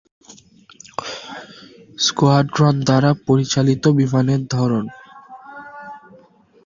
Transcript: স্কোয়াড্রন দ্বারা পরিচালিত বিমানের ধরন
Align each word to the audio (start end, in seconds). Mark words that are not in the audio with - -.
স্কোয়াড্রন 1.99 2.75
দ্বারা 2.87 3.11
পরিচালিত 3.27 3.83
বিমানের 3.99 4.41
ধরন 4.47 4.85